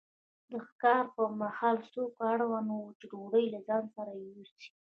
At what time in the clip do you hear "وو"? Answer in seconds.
2.79-2.95